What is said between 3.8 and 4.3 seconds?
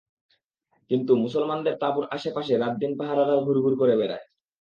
করে বেড়ায়।